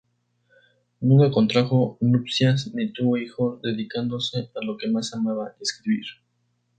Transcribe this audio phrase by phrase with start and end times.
[0.99, 6.07] Nunca contrajo nupcias ni tuvo hijos, dedicándose a lo que más amaba: escribir.